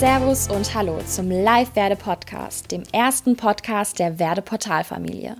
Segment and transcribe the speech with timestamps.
[0.00, 5.36] Servus und Hallo zum Live-Werde-Podcast, dem ersten Podcast der Werde-Portal-Familie.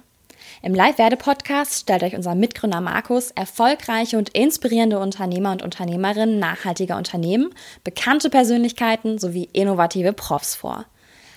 [0.61, 7.55] Im Live-Werde-Podcast stellt euch unser Mitgründer Markus erfolgreiche und inspirierende Unternehmer und Unternehmerinnen nachhaltiger Unternehmen,
[7.85, 10.85] bekannte Persönlichkeiten sowie innovative Profs vor.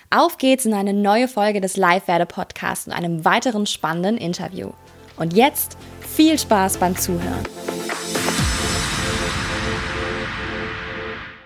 [0.09, 4.71] Auf geht's in eine neue Folge des Live-Werde-Podcasts und einem weiteren spannenden Interview.
[5.15, 7.45] Und jetzt viel Spaß beim Zuhören.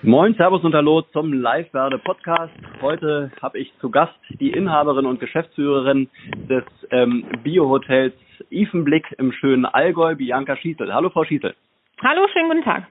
[0.08, 2.54] Moin, Servus und Hallo zum Live-Werde Podcast.
[2.82, 6.08] Heute habe ich zu Gast die Inhaberin und Geschäftsführerin
[6.48, 8.14] des ähm, Biohotels
[8.50, 10.94] Ifenblick im schönen Allgäu, Bianca Schießel.
[10.94, 11.54] Hallo, Frau Schießel.
[12.02, 12.86] Hallo, schönen guten Tag.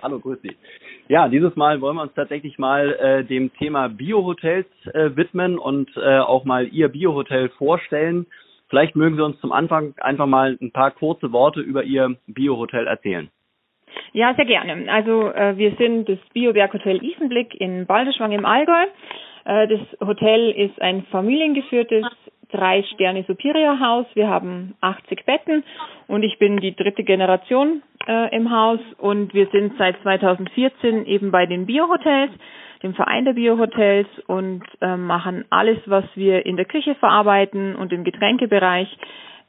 [0.00, 0.56] Hallo, grüß Sie.
[1.08, 5.94] Ja, dieses Mal wollen wir uns tatsächlich mal äh, dem Thema Biohotels äh, widmen und
[5.98, 8.24] äh, auch mal Ihr Biohotel vorstellen.
[8.70, 12.86] Vielleicht mögen Sie uns zum Anfang einfach mal ein paar kurze Worte über Ihr Biohotel
[12.86, 13.28] erzählen.
[14.12, 14.90] Ja, sehr gerne.
[14.92, 18.84] Also äh, wir sind das Bioberghotel Isenblick in Balderschwang im Allgäu.
[19.44, 22.04] Äh, das Hotel ist ein familiengeführtes
[22.54, 24.06] drei Sterne Superior Haus.
[24.14, 25.64] Wir haben 80 Betten
[26.06, 31.30] und ich bin die dritte Generation äh, im Haus und wir sind seit 2014 eben
[31.30, 32.30] bei den Biohotels,
[32.82, 37.92] dem Verein der Biohotels und äh, machen alles, was wir in der Küche verarbeiten und
[37.92, 38.88] im Getränkebereich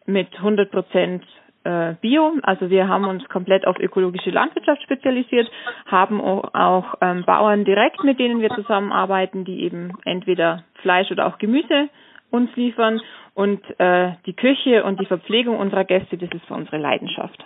[0.08, 1.24] mit 100 Prozent
[1.66, 2.34] äh, Bio.
[2.44, 5.50] Also wir haben uns komplett auf ökologische Landwirtschaft spezialisiert,
[5.86, 11.28] haben auch, auch ähm, Bauern direkt, mit denen wir zusammenarbeiten, die eben entweder Fleisch oder
[11.28, 11.90] auch Gemüse
[12.32, 13.02] uns liefern.
[13.34, 17.44] Und äh, die Küche und die Verpflegung unserer Gäste, das ist unsere Leidenschaft.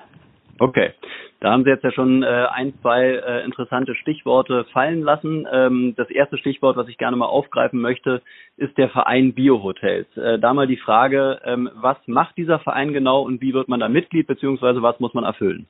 [0.59, 0.91] Okay,
[1.39, 5.47] da haben Sie jetzt ja schon äh, ein, zwei äh, interessante Stichworte fallen lassen.
[5.51, 8.21] Ähm, das erste Stichwort, was ich gerne mal aufgreifen möchte,
[8.57, 10.05] ist der Verein Biohotels.
[10.17, 13.79] Äh, da mal die Frage, ähm, was macht dieser Verein genau und wie wird man
[13.79, 15.67] da Mitglied, beziehungsweise was muss man erfüllen?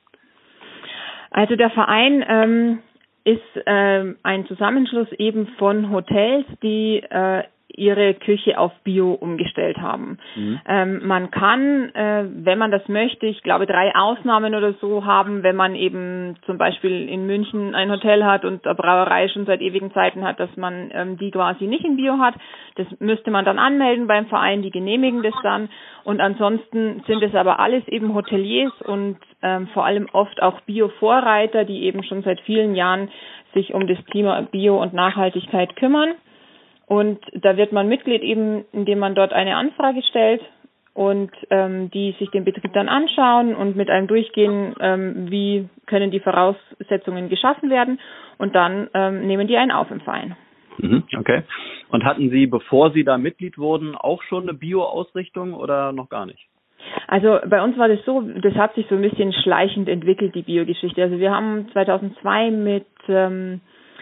[1.30, 2.78] Also der Verein ähm,
[3.22, 7.44] ist ähm, ein Zusammenschluss eben von Hotels, die äh,
[7.76, 10.18] ihre Küche auf Bio umgestellt haben.
[10.36, 10.60] Mhm.
[10.66, 15.42] Ähm, man kann, äh, wenn man das möchte, ich glaube drei Ausnahmen oder so haben,
[15.42, 19.60] wenn man eben zum Beispiel in München ein Hotel hat und eine Brauerei schon seit
[19.60, 22.34] ewigen Zeiten hat, dass man ähm, die quasi nicht in Bio hat.
[22.76, 25.68] Das müsste man dann anmelden beim Verein, die genehmigen das dann.
[26.04, 31.64] Und ansonsten sind es aber alles eben Hoteliers und ähm, vor allem oft auch Bio-Vorreiter,
[31.64, 33.10] die eben schon seit vielen Jahren
[33.54, 36.14] sich um das Thema Bio und Nachhaltigkeit kümmern.
[36.90, 40.42] Und da wird man Mitglied eben, indem man dort eine Anfrage stellt
[40.92, 46.10] und ähm, die sich den Betrieb dann anschauen und mit einem durchgehen, ähm, wie können
[46.10, 48.00] die Voraussetzungen geschaffen werden
[48.38, 50.34] und dann ähm, nehmen die einen auf im Verein.
[50.78, 51.44] Mhm, okay.
[51.90, 56.26] Und hatten Sie, bevor Sie da Mitglied wurden, auch schon eine Bio-Ausrichtung oder noch gar
[56.26, 56.44] nicht?
[57.06, 60.42] Also bei uns war das so, das hat sich so ein bisschen schleichend entwickelt, die
[60.42, 61.00] Biogeschichte.
[61.00, 63.60] Also wir haben 2002 mit ähm,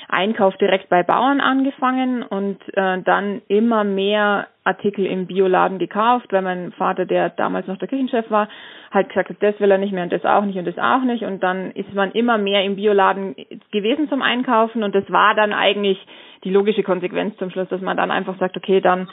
[0.08, 6.42] Einkauf direkt bei Bauern angefangen und äh, dann immer mehr Artikel im Bioladen gekauft, weil
[6.42, 8.48] mein Vater, der damals noch der Küchenchef war,
[8.90, 11.02] halt gesagt hat, das will er nicht mehr und das auch nicht und das auch
[11.02, 11.24] nicht.
[11.24, 13.36] Und dann ist man immer mehr im Bioladen
[13.70, 15.98] gewesen zum Einkaufen und das war dann eigentlich
[16.44, 19.08] die logische Konsequenz zum Schluss, dass man dann einfach sagt, okay, dann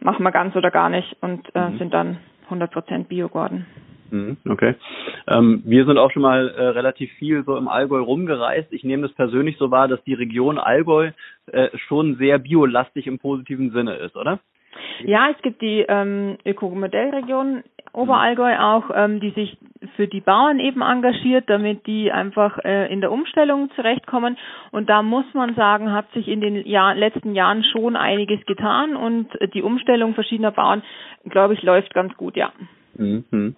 [0.00, 1.78] machen wir ganz oder gar nicht und äh, mhm.
[1.78, 2.18] sind dann
[2.50, 3.66] 100% Bio geworden.
[4.10, 4.74] Mhm, okay.
[5.28, 8.72] Ähm, wir sind auch schon mal äh, relativ viel so im Allgäu rumgereist.
[8.72, 11.12] Ich nehme das persönlich so wahr, dass die Region Allgäu
[11.46, 14.40] äh, schon sehr biolastig im positiven Sinne ist, oder?
[15.04, 17.62] Ja, es gibt die ähm, Ökomodellregion
[17.92, 19.58] Oberallgäu auch, ähm, die sich
[19.96, 24.36] für die Bauern eben engagiert, damit die einfach äh, in der Umstellung zurechtkommen.
[24.70, 28.94] Und da muss man sagen, hat sich in den Jahr, letzten Jahren schon einiges getan
[28.94, 30.82] und die Umstellung verschiedener Bauern,
[31.28, 32.52] glaube ich, läuft ganz gut, ja.
[32.94, 33.56] Mhm.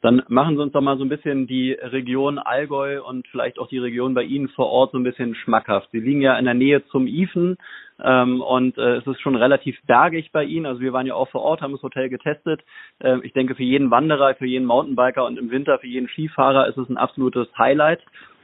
[0.00, 3.68] Dann machen Sie uns doch mal so ein bisschen die Region Allgäu und vielleicht auch
[3.68, 5.88] die Region bei Ihnen vor Ort so ein bisschen schmackhaft.
[5.90, 7.56] Sie liegen ja in der Nähe zum Ifen
[8.02, 10.66] ähm, und äh, es ist schon relativ bergig bei Ihnen.
[10.66, 12.60] Also wir waren ja auch vor Ort, haben das Hotel getestet.
[13.00, 16.68] Ähm, ich denke, für jeden Wanderer, für jeden Mountainbiker und im Winter für jeden Skifahrer
[16.68, 18.00] ist es ein absolutes Highlight.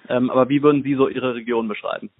[0.09, 2.11] Ähm, aber wie würden Sie so Ihre Region beschreiben?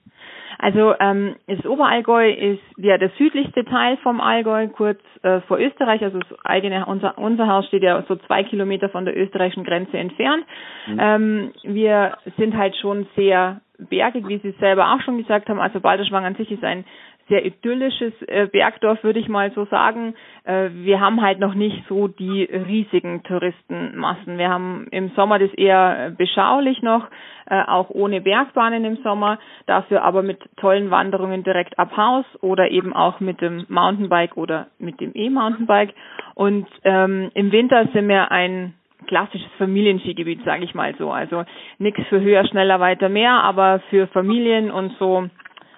[0.59, 6.03] Also ähm, das Oberallgäu ist ja der südlichste Teil vom Allgäu, kurz äh, vor Österreich.
[6.03, 9.99] Also das eigene unser unser Haus steht ja so zwei Kilometer von der österreichischen Grenze
[9.99, 10.45] entfernt.
[10.87, 10.99] Mhm.
[11.01, 15.61] Ähm, wir sind halt schon sehr bergig, wie Sie selber auch schon gesagt haben.
[15.61, 16.85] Also Balderschwang an sich ist ein
[17.29, 20.15] sehr idyllisches äh, Bergdorf, würde ich mal so sagen.
[20.45, 24.39] Äh, wir haben halt noch nicht so die riesigen Touristenmassen.
[24.39, 27.07] Wir haben im Sommer das eher beschaulich noch,
[27.47, 32.71] äh, auch ohne Bergbahnen im Sommer, dafür aber mit tollen Wanderungen direkt ab Haus oder
[32.71, 35.95] eben auch mit dem Mountainbike oder mit dem E-Mountainbike.
[36.35, 38.75] Und ähm, im Winter sind wir ein
[39.07, 41.11] klassisches Familienskigebiet, sage ich mal so.
[41.11, 41.45] Also
[41.79, 45.29] nichts für höher, schneller, weiter, mehr, aber für Familien und so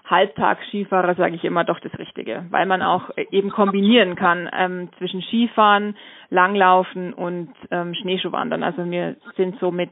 [0.06, 5.22] Halbtagsskifahrer, sage ich immer, doch das Richtige, weil man auch eben kombinieren kann ähm, zwischen
[5.22, 5.96] Skifahren,
[6.30, 8.62] Langlaufen und ähm, Schneeschuhwandern.
[8.62, 9.90] Also wir sind so mit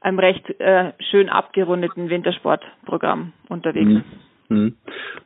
[0.00, 3.90] einem recht äh, schön abgerundeten Wintersportprogramm unterwegs.
[3.90, 4.04] Mhm.
[4.48, 4.76] mhm.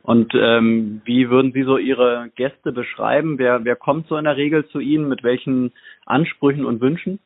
[0.03, 3.37] Und ähm, wie würden Sie so Ihre Gäste beschreiben?
[3.37, 5.07] Wer, wer kommt so in der Regel zu Ihnen?
[5.07, 5.71] Mit welchen
[6.05, 7.19] Ansprüchen und Wünschen?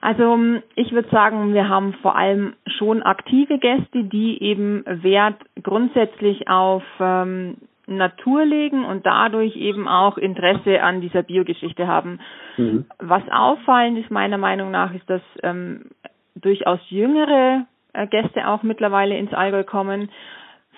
[0.00, 0.38] Also
[0.76, 6.82] ich würde sagen, wir haben vor allem schon aktive Gäste, die eben Wert grundsätzlich auf
[6.98, 12.20] ähm, Natur legen und dadurch eben auch Interesse an dieser Biogeschichte haben.
[12.56, 12.86] Mhm.
[12.98, 15.90] Was auffallend ist meiner Meinung nach, ist, dass ähm,
[16.34, 20.08] durchaus jüngere äh, Gäste auch mittlerweile ins Allgäu kommen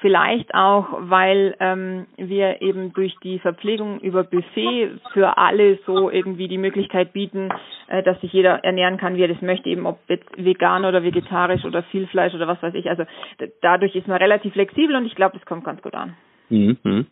[0.02, 6.48] Vielleicht auch, weil ähm, wir eben durch die Verpflegung über Buffet für alle so irgendwie
[6.48, 7.50] die Möglichkeit bieten,
[7.86, 11.04] äh, dass sich jeder ernähren kann, wie er das möchte, eben ob jetzt vegan oder
[11.04, 12.90] vegetarisch oder viel Fleisch oder was weiß ich.
[12.90, 13.04] Also
[13.60, 16.16] dadurch ist man relativ flexibel und ich glaube, das kommt ganz gut an.
[16.52, 17.06] Mhm.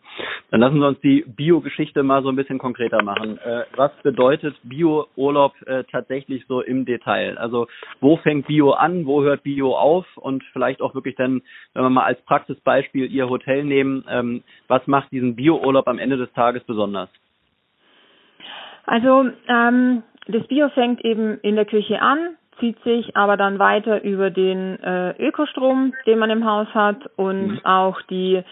[0.51, 3.39] Dann lassen Sie uns die Bio-Geschichte mal so ein bisschen konkreter machen.
[3.39, 7.37] Äh, was bedeutet Bio-Urlaub äh, tatsächlich so im Detail?
[7.39, 7.67] Also
[8.01, 11.41] wo fängt Bio an, wo hört Bio auf und vielleicht auch wirklich dann,
[11.73, 16.17] wenn wir mal als Praxisbeispiel Ihr Hotel nehmen, ähm, was macht diesen Bio-Urlaub am Ende
[16.17, 17.09] des Tages besonders?
[18.85, 24.03] Also ähm, das Bio fängt eben in der Küche an, zieht sich aber dann weiter
[24.03, 27.65] über den äh, Ökostrom, den man im Haus hat und mhm.
[27.65, 28.43] auch die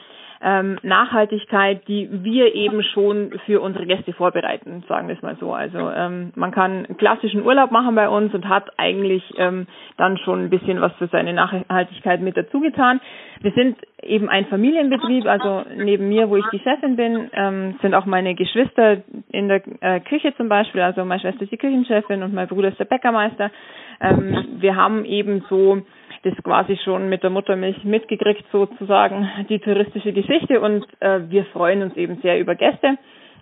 [0.41, 5.53] ähm, Nachhaltigkeit, die wir eben schon für unsere Gäste vorbereiten, sagen wir es mal so.
[5.53, 10.45] Also ähm, man kann klassischen Urlaub machen bei uns und hat eigentlich ähm, dann schon
[10.45, 13.01] ein bisschen was für seine Nachhaltigkeit mit dazu getan.
[13.41, 17.93] Wir sind eben ein Familienbetrieb, also neben mir, wo ich die Chefin bin, ähm, sind
[17.93, 18.97] auch meine Geschwister
[19.31, 20.81] in der äh, Küche zum Beispiel.
[20.81, 23.51] Also meine Schwester ist die Küchenchefin und mein Bruder ist der Bäckermeister.
[23.99, 25.81] Ähm, wir haben eben so
[26.23, 31.81] das quasi schon mit der Muttermilch mitgekriegt, sozusagen die touristische Geschichte und äh, wir freuen
[31.81, 32.97] uns eben sehr über Gäste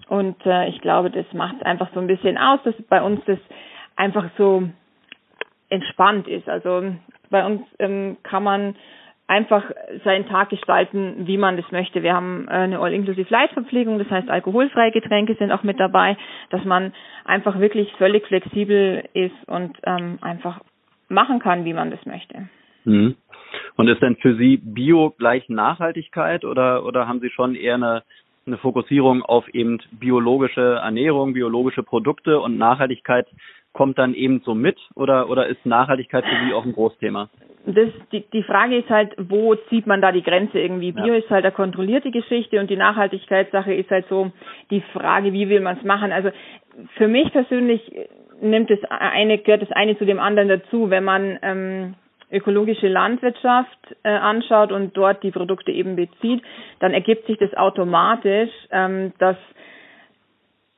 [0.09, 3.39] und äh, ich glaube, das macht einfach so ein bisschen aus, dass bei uns das
[3.95, 4.69] einfach so
[5.69, 6.47] entspannt ist.
[6.47, 6.93] Also
[7.29, 8.75] bei uns ähm, kann man
[9.27, 9.63] einfach
[10.05, 12.01] seinen Tag gestalten, wie man das möchte.
[12.01, 16.15] Wir haben äh, eine All-Inclusive-Light-Verpflegung, das heißt alkoholfreie Getränke sind auch mit dabei,
[16.49, 16.93] dass man
[17.25, 20.61] einfach wirklich völlig flexibel ist und ähm, einfach
[21.09, 22.47] machen kann, wie man das möchte.
[22.87, 23.15] Mhm.
[23.75, 28.03] Und ist denn für Sie Bio gleich Nachhaltigkeit oder, oder haben Sie schon eher eine,
[28.45, 33.27] eine Fokussierung auf eben biologische Ernährung, biologische Produkte und Nachhaltigkeit
[33.73, 37.29] kommt dann eben so mit oder, oder ist Nachhaltigkeit für Sie auch ein Großthema?
[37.67, 40.93] Das, die, die Frage ist halt, wo zieht man da die Grenze irgendwie?
[40.93, 41.15] Bio ja.
[41.15, 44.31] ist halt eine kontrollierte Geschichte und die Nachhaltigkeitssache ist halt so
[44.71, 46.13] die Frage, wie will man es machen?
[46.13, 46.29] Also
[46.95, 47.81] für mich persönlich
[48.41, 50.89] nimmt das eine, gehört das eine zu dem anderen dazu.
[50.89, 51.95] Wenn man ähm,
[52.31, 56.43] ökologische Landwirtschaft äh, anschaut und dort die Produkte eben bezieht,
[56.79, 59.37] dann ergibt sich das automatisch, ähm, dass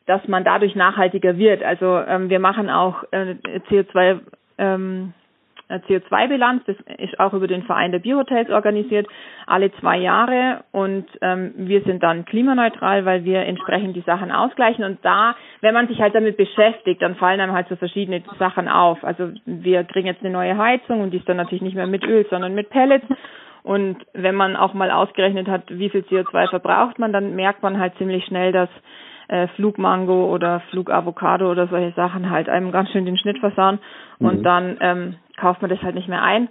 [0.06, 1.62] dass man dadurch nachhaltiger wird.
[1.62, 3.36] Also ähm, wir machen auch äh,
[3.69, 4.19] CO2
[4.57, 5.13] ähm,
[5.75, 9.07] CO2-Bilanz, das ist auch über den Verein der Biohotels organisiert,
[9.45, 10.63] alle zwei Jahre.
[10.71, 14.83] Und ähm, wir sind dann klimaneutral, weil wir entsprechend die Sachen ausgleichen.
[14.83, 18.68] Und da, wenn man sich halt damit beschäftigt, dann fallen einem halt so verschiedene Sachen
[18.68, 19.04] auf.
[19.04, 22.04] Also wir kriegen jetzt eine neue Heizung und die ist dann natürlich nicht mehr mit
[22.04, 23.06] Öl, sondern mit Pellets.
[23.63, 27.80] Und wenn man auch mal ausgerechnet hat, wie viel CO2 verbraucht man, dann merkt man
[27.80, 28.69] halt ziemlich schnell, dass
[29.30, 33.80] äh, Flugmango oder Flugavocado oder solche Sachen halt einem ganz schön den Schnitt versauen
[34.19, 34.44] und mhm.
[34.44, 36.50] dann ähm, kauft man das halt nicht mehr ein.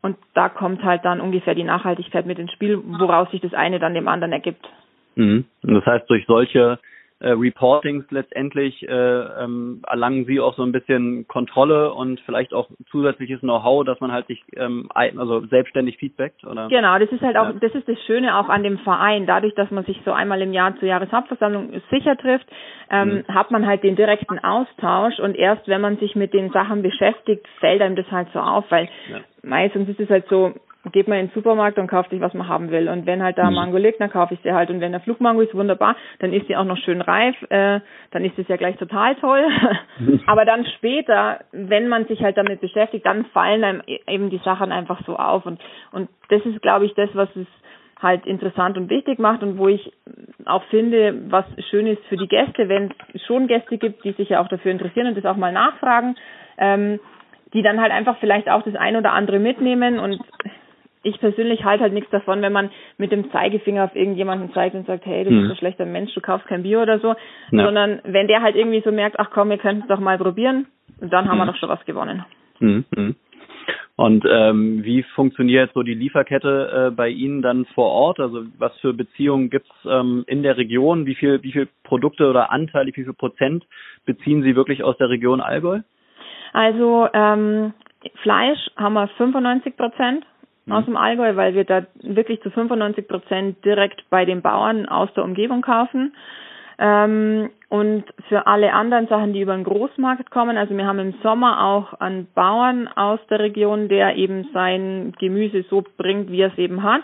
[0.00, 3.80] Und da kommt halt dann ungefähr die Nachhaltigkeit mit ins Spiel, woraus sich das eine
[3.80, 4.68] dann dem anderen ergibt.
[5.16, 5.44] Mhm.
[5.62, 6.78] Und das heißt, durch solche
[7.20, 12.68] äh, Reportings letztendlich äh, ähm, erlangen Sie auch so ein bisschen Kontrolle und vielleicht auch
[12.90, 16.68] zusätzliches Know-how, dass man halt sich ähm, also selbstständig feedbackt, oder?
[16.68, 19.26] Genau, das ist halt auch, das ist das Schöne auch an dem Verein.
[19.26, 22.46] Dadurch, dass man sich so einmal im Jahr zur Jahreshauptversammlung sicher trifft,
[22.90, 23.34] ähm, mhm.
[23.34, 27.46] hat man halt den direkten Austausch und erst wenn man sich mit den Sachen beschäftigt,
[27.58, 29.18] fällt einem das halt so auf, weil ja.
[29.42, 30.54] meistens ist es halt so,
[30.92, 32.88] geht man in den Supermarkt und kauft sich, was man haben will.
[32.88, 33.56] Und wenn halt da mhm.
[33.56, 34.70] Mango liegt, dann kaufe ich sie halt.
[34.70, 37.80] Und wenn der Flugmango ist, wunderbar, dann ist sie auch noch schön reif, äh,
[38.10, 39.44] dann ist es ja gleich total toll.
[40.26, 44.40] Aber dann später, wenn man sich halt damit beschäftigt, dann fallen einem e-, eben die
[44.44, 45.46] Sachen einfach so auf.
[45.46, 45.60] Und,
[45.92, 47.46] und das ist, glaube ich, das, was es
[48.00, 49.92] halt interessant und wichtig macht und wo ich
[50.44, 54.28] auch finde, was schön ist für die Gäste, wenn es schon Gäste gibt, die sich
[54.28, 56.14] ja auch dafür interessieren und das auch mal nachfragen,
[56.58, 57.00] ähm,
[57.54, 60.20] die dann halt einfach vielleicht auch das ein oder andere mitnehmen und
[61.02, 64.86] ich persönlich halte halt nichts davon, wenn man mit dem Zeigefinger auf irgendjemanden zeigt und
[64.86, 65.50] sagt, hey, du bist mhm.
[65.50, 67.14] ein schlechter Mensch, du kaufst kein Bier oder so,
[67.50, 67.64] ja.
[67.64, 70.66] sondern wenn der halt irgendwie so merkt, ach komm, wir könnten es doch mal probieren,
[71.00, 71.42] dann haben mhm.
[71.42, 72.24] wir doch schon was gewonnen.
[72.60, 73.14] Mhm.
[73.96, 78.20] Und ähm, wie funktioniert so die Lieferkette äh, bei Ihnen dann vor Ort?
[78.20, 81.04] Also was für Beziehungen gibt's ähm, in der Region?
[81.04, 83.66] Wie viel, wie viel Produkte oder Anteile, wie viel Prozent
[84.06, 85.80] beziehen Sie wirklich aus der Region Allgäu?
[86.52, 87.72] Also ähm,
[88.22, 90.24] Fleisch haben wir 95 Prozent
[90.68, 90.74] mhm.
[90.74, 95.12] aus dem Allgäu, weil wir da wirklich zu 95 Prozent direkt bei den Bauern aus
[95.14, 96.12] der Umgebung kaufen.
[96.78, 101.14] Ähm, und für alle anderen Sachen, die über den Großmarkt kommen, also wir haben im
[101.22, 106.52] Sommer auch einen Bauern aus der Region, der eben sein Gemüse so bringt, wie er
[106.52, 107.02] es eben hat.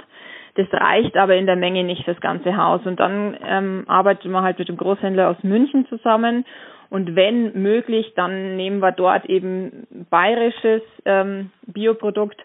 [0.54, 2.80] Das reicht aber in der Menge nicht fürs ganze Haus.
[2.86, 6.44] Und dann ähm, arbeitet man halt mit dem Großhändler aus München zusammen.
[6.90, 12.40] Und wenn möglich, dann nehmen wir dort eben bayerisches ähm, Bioprodukt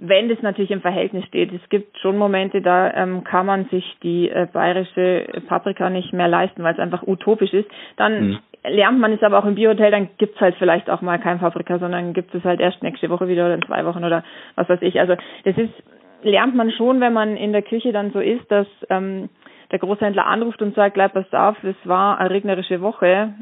[0.00, 1.52] wenn das natürlich im Verhältnis steht.
[1.52, 6.26] Es gibt schon Momente, da ähm, kann man sich die äh, bayerische Paprika nicht mehr
[6.26, 7.68] leisten, weil es einfach utopisch ist.
[7.96, 8.38] Dann mhm.
[8.64, 11.78] lernt man es aber auch im Biohotel, dann gibt's halt vielleicht auch mal kein Paprika,
[11.78, 14.80] sondern gibt es halt erst nächste Woche wieder oder in zwei Wochen oder was weiß
[14.82, 14.98] ich.
[14.98, 15.74] Also das ist
[16.22, 19.28] lernt man schon, wenn man in der Küche dann so ist, dass ähm,
[19.70, 23.34] der Großhändler anruft und sagt, bleib pass auf, es war eine regnerische Woche.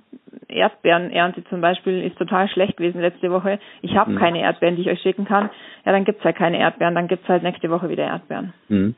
[0.49, 3.58] Erdbeerenernte zum Beispiel ist total schlecht gewesen letzte Woche.
[3.82, 4.18] Ich habe mhm.
[4.18, 5.50] keine Erdbeeren, die ich euch schicken kann.
[5.85, 8.52] Ja, dann gibt's halt keine Erdbeeren, dann gibt's halt nächste Woche wieder Erdbeeren.
[8.68, 8.94] Mhm.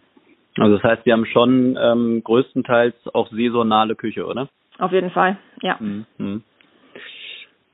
[0.59, 4.49] Also das heißt, wir haben schon ähm, größtenteils auch saisonale Küche, oder?
[4.79, 5.77] Auf jeden Fall, ja.
[5.79, 6.43] Mhm.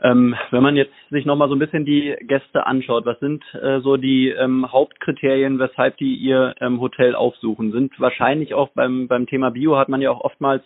[0.03, 3.81] Ähm, wenn man jetzt sich nochmal so ein bisschen die Gäste anschaut, was sind äh,
[3.81, 7.73] so die ähm, Hauptkriterien, weshalb die ihr ähm, Hotel aufsuchen?
[7.73, 10.63] Sind wahrscheinlich auch beim, beim Thema Bio hat man ja auch oftmals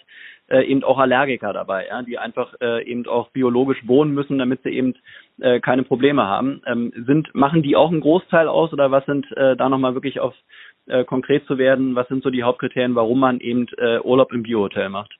[0.49, 4.65] äh, eben auch Allergiker dabei, ja, die einfach äh, eben auch biologisch wohnen müssen, damit
[4.65, 4.95] sie eben
[5.41, 6.61] äh, keine Probleme haben.
[6.67, 10.19] Ähm, sind, machen die auch einen Großteil aus oder was sind äh, da nochmal wirklich
[10.19, 10.35] auf
[10.87, 13.69] äh, konkret zu werden, was sind so die Hauptkriterien, warum man eben
[14.03, 15.15] Urlaub im Biohotel macht?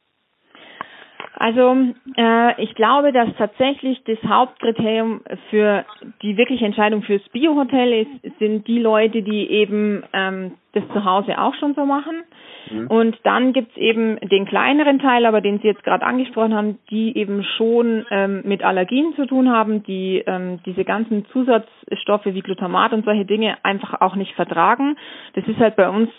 [1.41, 1.75] Also
[2.19, 5.87] äh, ich glaube, dass tatsächlich das Hauptkriterium für
[6.21, 11.39] die wirkliche Entscheidung fürs Biohotel ist, sind die Leute, die eben ähm, das zu Hause
[11.39, 12.23] auch schon so machen.
[12.71, 12.87] Mhm.
[12.87, 17.17] Und dann gibt's eben den kleineren Teil, aber den Sie jetzt gerade angesprochen haben, die
[17.17, 22.93] eben schon ähm, mit Allergien zu tun haben, die ähm, diese ganzen Zusatzstoffe wie Glutamat
[22.93, 24.97] und solche Dinge einfach auch nicht vertragen.
[25.35, 26.11] Das ist halt bei uns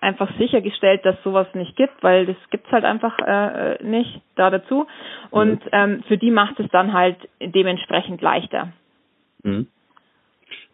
[0.00, 4.86] einfach sichergestellt, dass sowas nicht gibt, weil das gibt's halt einfach äh, nicht da dazu.
[5.30, 5.70] Und mhm.
[5.72, 8.68] ähm, für die macht es dann halt dementsprechend leichter.
[9.42, 9.66] Mhm.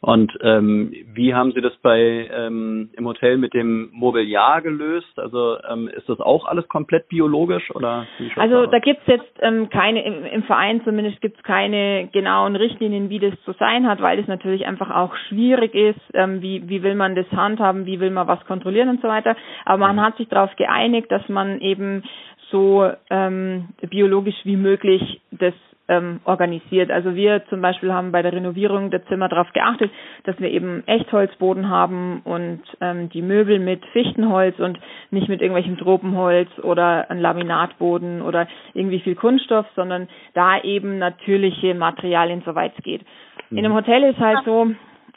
[0.02, 5.16] Und ähm, wie haben Sie das bei ähm, im Hotel mit dem Mobiliar gelöst?
[5.16, 8.08] Also ähm, ist das auch alles komplett biologisch oder?
[8.34, 13.20] also da gibt's jetzt ähm, keine im, im Verein zumindest gibt's keine genauen Richtlinien, wie
[13.20, 16.00] das zu sein hat, weil es natürlich einfach auch schwierig ist.
[16.14, 17.86] Ähm, wie wie will man das handhaben?
[17.86, 19.36] Wie will man was kontrollieren und so weiter?
[19.64, 20.00] Aber man mhm.
[20.00, 22.02] hat sich darauf geeinigt, dass man eben
[22.50, 25.54] so ähm, biologisch wie möglich das
[25.88, 26.90] ähm, organisiert.
[26.90, 29.90] Also wir zum Beispiel haben bei der Renovierung der Zimmer darauf geachtet,
[30.24, 34.78] dass wir eben Echtholzboden haben und ähm, die Möbel mit Fichtenholz und
[35.10, 41.74] nicht mit irgendwelchem Tropenholz oder ein Laminatboden oder irgendwie viel Kunststoff, sondern da eben natürliche
[41.74, 43.02] Materialien, soweit es geht.
[43.50, 43.58] Mhm.
[43.58, 44.68] In einem Hotel ist halt so,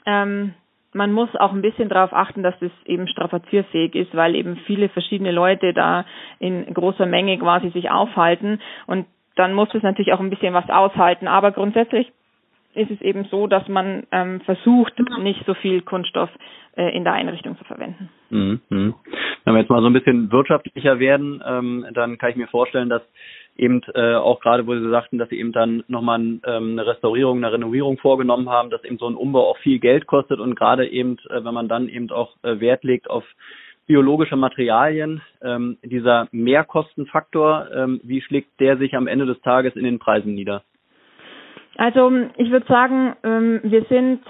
[0.05, 0.53] ähm,
[0.95, 4.87] man muss auch ein bisschen darauf achten, dass das eben strapazierfähig ist, weil eben viele
[4.87, 6.05] verschiedene Leute da
[6.39, 9.05] in großer Menge quasi sich aufhalten und
[9.35, 11.27] dann muss es natürlich auch ein bisschen was aushalten.
[11.27, 12.11] Aber grundsätzlich
[12.73, 16.29] ist es eben so, dass man ähm, versucht, nicht so viel Kunststoff
[16.75, 18.09] äh, in der Einrichtung zu verwenden.
[18.29, 18.59] Mhm.
[18.69, 22.89] Wenn wir jetzt mal so ein bisschen wirtschaftlicher werden, ähm, dann kann ich mir vorstellen,
[22.89, 23.01] dass
[23.57, 27.37] eben äh, auch gerade, wo Sie sagten, dass Sie eben dann nochmal ähm, eine Restaurierung,
[27.37, 30.87] eine Renovierung vorgenommen haben, dass eben so ein Umbau auch viel Geld kostet und gerade
[30.87, 33.23] eben, äh, wenn man dann eben auch äh, Wert legt auf
[33.87, 39.83] biologische Materialien, ähm, dieser Mehrkostenfaktor, ähm, wie schlägt der sich am Ende des Tages in
[39.83, 40.63] den Preisen nieder?
[41.77, 44.21] Also ich würde sagen, ähm, wir sind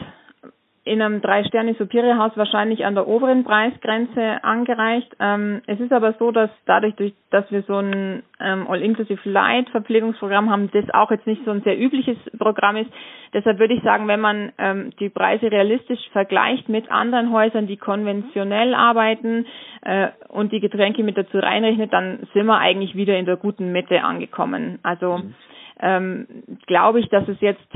[0.85, 5.11] in einem Drei-Sterne-Superior-Haus wahrscheinlich an der oberen Preisgrenze angereicht.
[5.19, 10.69] Ähm, es ist aber so, dass dadurch, durch, dass wir so ein ähm, All-Inclusive-Light-Verpflegungsprogramm haben,
[10.71, 12.91] das auch jetzt nicht so ein sehr übliches Programm ist.
[13.33, 17.77] Deshalb würde ich sagen, wenn man ähm, die Preise realistisch vergleicht mit anderen Häusern, die
[17.77, 19.47] konventionell arbeiten
[19.81, 23.71] äh, und die Getränke mit dazu reinrechnet, dann sind wir eigentlich wieder in der guten
[23.71, 24.77] Mitte angekommen.
[24.83, 25.33] Also mhm.
[25.79, 26.27] ähm,
[26.67, 27.67] glaube ich, dass es jetzt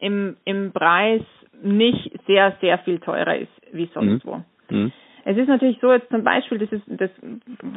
[0.00, 1.22] im, im Preis
[1.62, 4.30] nicht sehr, sehr viel teurer ist wie sonst mhm.
[4.30, 4.42] wo.
[4.74, 4.92] Mhm.
[5.28, 7.10] Es ist natürlich so, jetzt zum Beispiel, das ist, das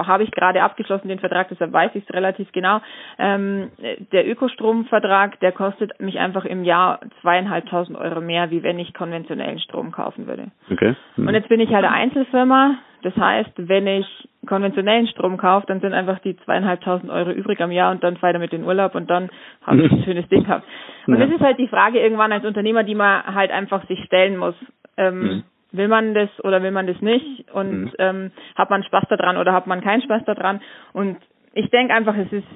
[0.05, 2.79] habe ich gerade abgeschlossen, den Vertrag, deshalb weiß ich es relativ genau.
[3.17, 3.71] Ähm,
[4.11, 9.57] der Ökostromvertrag, der kostet mich einfach im Jahr zweieinhalbtausend Euro mehr, wie wenn ich konventionellen
[9.57, 10.51] Strom kaufen würde.
[10.71, 10.95] Okay.
[11.15, 11.27] Mhm.
[11.27, 12.77] Und jetzt bin ich halt eine Einzelfirma.
[13.01, 17.71] Das heißt, wenn ich konventionellen Strom kauft, dann sind einfach die zweieinhalbtausend Euro übrig am
[17.71, 19.29] Jahr und dann fahre ich damit in Urlaub und dann
[19.65, 20.65] habe ich ein schönes Ding gehabt.
[21.07, 21.25] Und ja.
[21.25, 24.55] das ist halt die Frage irgendwann als Unternehmer, die man halt einfach sich stellen muss.
[24.97, 25.43] Ähm, mhm.
[25.71, 27.51] Will man das oder will man das nicht?
[27.51, 27.91] Und mhm.
[27.99, 30.61] ähm, hat man Spaß daran oder hat man keinen Spaß daran?
[30.93, 31.17] Und
[31.53, 32.47] ich denke einfach, es ist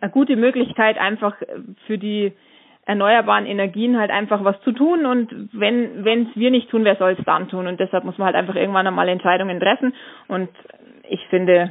[0.00, 1.34] eine gute Möglichkeit, einfach
[1.86, 2.32] für die
[2.88, 6.96] erneuerbaren Energien halt einfach was zu tun und wenn wenn es wir nicht tun, wer
[6.96, 9.92] soll es dann tun und deshalb muss man halt einfach irgendwann einmal Entscheidungen treffen
[10.26, 10.48] und
[11.08, 11.70] ich finde,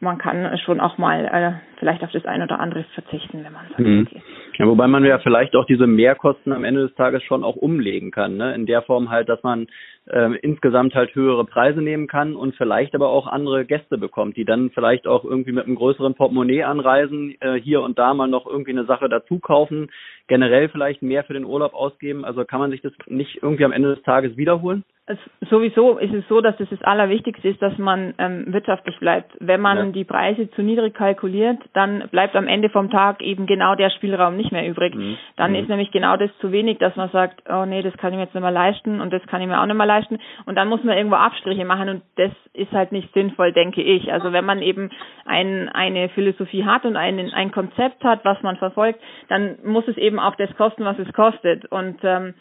[0.00, 3.66] man kann schon auch mal äh, vielleicht auf das ein oder andere verzichten, wenn man
[3.68, 4.06] sagt, mhm.
[4.06, 4.22] okay.
[4.58, 8.10] Ja, wobei man ja vielleicht auch diese Mehrkosten am Ende des Tages schon auch umlegen
[8.10, 8.54] kann, ne?
[8.54, 9.68] In der Form halt, dass man
[10.06, 14.44] äh, insgesamt halt höhere Preise nehmen kann und vielleicht aber auch andere Gäste bekommt, die
[14.44, 18.46] dann vielleicht auch irgendwie mit einem größeren Portemonnaie anreisen, äh, hier und da mal noch
[18.46, 19.90] irgendwie eine Sache dazu kaufen,
[20.26, 22.24] generell vielleicht mehr für den Urlaub ausgeben.
[22.24, 24.84] Also kann man sich das nicht irgendwie am Ende des Tages wiederholen?
[25.08, 25.20] Also
[25.50, 29.30] sowieso ist es so, dass es das Allerwichtigste ist, dass man ähm, wirtschaftlich bleibt.
[29.38, 29.84] Wenn man ja.
[29.92, 34.36] die Preise zu niedrig kalkuliert, dann bleibt am Ende vom Tag eben genau der Spielraum
[34.36, 34.96] nicht mehr übrig.
[34.96, 35.16] Mhm.
[35.36, 35.58] Dann mhm.
[35.58, 38.24] ist nämlich genau das zu wenig, dass man sagt, oh nee, das kann ich mir
[38.24, 40.18] jetzt nicht mehr leisten und das kann ich mir auch nicht mehr leisten.
[40.44, 44.12] Und dann muss man irgendwo Abstriche machen und das ist halt nicht sinnvoll, denke ich.
[44.12, 44.90] Also wenn man eben
[45.24, 48.98] ein, eine Philosophie hat und ein, ein Konzept hat, was man verfolgt,
[49.28, 51.66] dann muss es eben auch das kosten, was es kostet.
[51.66, 52.34] Und ähm,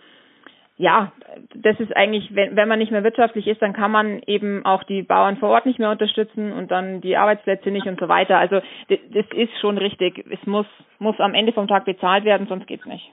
[0.77, 1.13] ja,
[1.53, 4.83] das ist eigentlich, wenn, wenn man nicht mehr wirtschaftlich ist, dann kann man eben auch
[4.83, 8.37] die Bauern vor Ort nicht mehr unterstützen und dann die Arbeitsplätze nicht und so weiter.
[8.37, 10.25] Also das, ist schon richtig.
[10.29, 10.65] Es muss,
[10.99, 13.09] muss am Ende vom Tag bezahlt werden, sonst geht's nicht.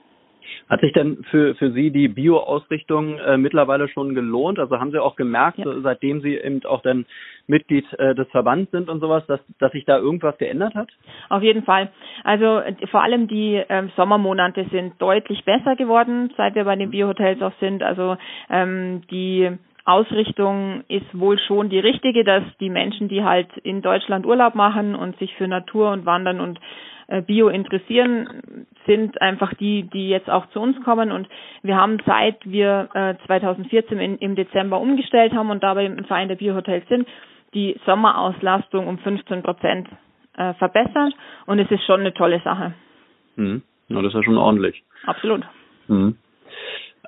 [0.69, 4.59] Hat sich denn für, für Sie die Bio-Ausrichtung äh, mittlerweile schon gelohnt?
[4.59, 5.79] Also haben Sie auch gemerkt, ja.
[5.81, 7.05] seitdem Sie eben auch dann
[7.47, 10.89] Mitglied äh, des Verbands sind und sowas, dass, dass sich da irgendwas geändert hat?
[11.29, 11.91] Auf jeden Fall.
[12.23, 17.41] Also vor allem die ähm, Sommermonate sind deutlich besser geworden, seit wir bei den Bio-Hotels
[17.41, 17.83] auch sind.
[17.83, 18.17] Also
[18.49, 19.51] ähm, die
[19.85, 24.95] Ausrichtung ist wohl schon die richtige, dass die Menschen, die halt in Deutschland Urlaub machen
[24.95, 26.61] und sich für Natur und Wandern und äh,
[27.21, 31.11] Bio interessieren, sind einfach die, die jetzt auch zu uns kommen.
[31.11, 31.27] Und
[31.61, 36.27] wir haben seit wir äh, 2014 in, im Dezember umgestellt haben und dabei im Verein
[36.27, 37.07] der Biohotels sind,
[37.53, 39.87] die Sommerauslastung um 15 Prozent
[40.37, 41.13] äh, verbessert.
[41.45, 42.73] Und es ist schon eine tolle Sache.
[43.35, 43.61] Mhm.
[43.89, 44.83] Ja, das ist ja schon ordentlich.
[45.05, 45.43] Absolut.
[45.87, 46.17] Mhm.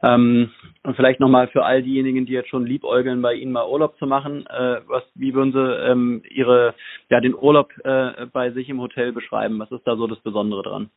[0.03, 0.51] Ähm,
[0.83, 4.05] und vielleicht nochmal für all diejenigen, die jetzt schon liebäugeln, bei Ihnen mal Urlaub zu
[4.05, 6.73] machen, äh, was, wie würden Sie ähm, Ihre,
[7.09, 9.59] ja, den Urlaub äh, bei sich im Hotel beschreiben?
[9.59, 10.89] Was ist da so das Besondere dran?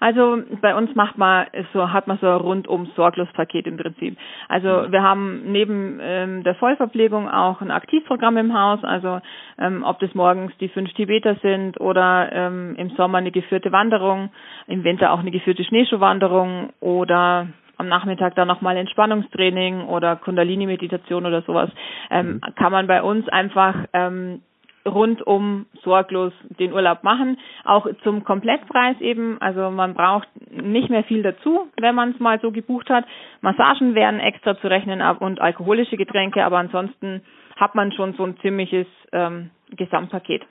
[0.00, 4.16] Also bei uns macht man so hat man so ein rundum sorglos Paket im Prinzip.
[4.48, 4.92] Also mhm.
[4.92, 8.82] wir haben neben ähm, der Vollverpflegung auch ein Aktivprogramm im Haus.
[8.82, 9.20] Also
[9.58, 14.30] ähm, ob das morgens die fünf Tibeter sind oder ähm, im Sommer eine geführte Wanderung,
[14.66, 21.42] im Winter auch eine geführte Schneeschuhwanderung oder am Nachmittag dann nochmal Entspannungstraining oder Kundalini-Meditation oder
[21.42, 21.70] sowas,
[22.10, 22.54] ähm, mhm.
[22.54, 24.40] kann man bei uns einfach ähm,
[24.86, 27.38] rundum sorglos den Urlaub machen.
[27.64, 29.40] Auch zum Komplettpreis eben.
[29.40, 33.04] Also man braucht nicht mehr viel dazu, wenn man es mal so gebucht hat.
[33.40, 37.22] Massagen wären extra zu rechnen und alkoholische Getränke, aber ansonsten
[37.56, 40.42] hat man schon so ein ziemliches ähm, Gesamtpaket.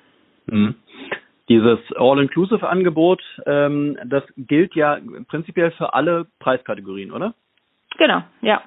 [0.48, 0.76] Mhm.
[1.50, 7.34] Dieses All-Inclusive-Angebot, ähm, das gilt ja prinzipiell für alle Preiskategorien, oder?
[7.98, 8.62] Genau, ja.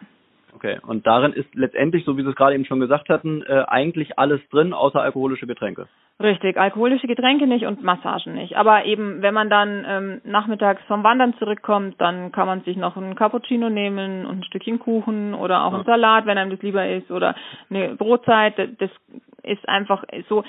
[0.54, 3.64] Okay, und darin ist letztendlich, so wie Sie es gerade eben schon gesagt hatten, äh,
[3.68, 5.86] eigentlich alles drin, außer alkoholische Getränke.
[6.18, 8.56] Richtig, alkoholische Getränke nicht und Massagen nicht.
[8.56, 12.96] Aber eben, wenn man dann ähm, nachmittags vom Wandern zurückkommt, dann kann man sich noch
[12.96, 15.76] einen Cappuccino nehmen und ein Stückchen Kuchen oder auch ja.
[15.76, 17.34] einen Salat, wenn einem das lieber ist, oder
[17.68, 18.54] eine Brotzeit.
[18.78, 18.90] Das
[19.42, 20.42] ist einfach so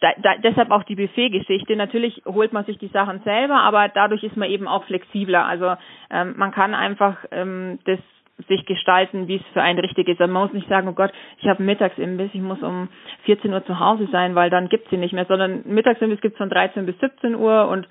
[0.00, 1.76] da, da, deshalb auch die Buffet-Geschichte.
[1.76, 5.44] Natürlich holt man sich die Sachen selber, aber dadurch ist man eben auch flexibler.
[5.44, 5.74] Also
[6.10, 7.98] ähm, man kann einfach ähm, das
[8.48, 10.18] sich gestalten, wie es für einen richtig ist.
[10.18, 12.88] Man muss nicht sagen, oh Gott, ich habe Mittagsimbiss, ich muss um
[13.24, 16.48] 14 Uhr zu Hause sein, weil dann gibt's sie nicht mehr, sondern Mittagsimbiss gibt's von
[16.48, 17.86] 13 bis 17 Uhr und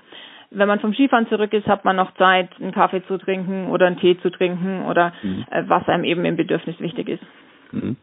[0.51, 3.85] wenn man vom Skifahren zurück ist, hat man noch Zeit, einen Kaffee zu trinken oder
[3.85, 5.45] einen Tee zu trinken oder mhm.
[5.51, 7.23] äh, was einem eben im Bedürfnis wichtig ist.
[7.71, 7.97] Mhm.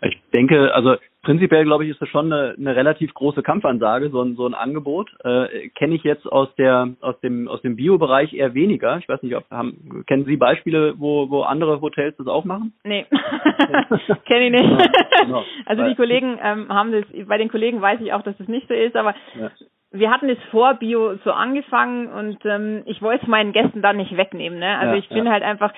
[0.00, 4.22] Ich denke, also prinzipiell glaube ich, ist das schon eine, eine relativ große Kampfansage, so
[4.22, 5.10] ein, so ein Angebot.
[5.24, 8.98] Äh, Kenne ich jetzt aus der aus dem aus dem Bio-Bereich eher weniger.
[8.98, 12.72] Ich weiß nicht, ob haben kennen Sie Beispiele, wo wo andere Hotels das auch machen?
[12.84, 13.06] Nee,
[14.26, 14.70] kenne ich nicht.
[14.70, 15.44] Ja, genau.
[15.66, 17.04] Also die Kollegen ähm, haben das.
[17.26, 19.50] Bei den Kollegen weiß ich auch, dass das nicht so ist, aber ja.
[19.94, 23.98] Wir hatten es vor Bio so angefangen und ähm, ich wollte es meinen Gästen dann
[23.98, 24.58] nicht wegnehmen.
[24.58, 24.78] Ne?
[24.78, 25.70] Also ja, ich bin halt einfach,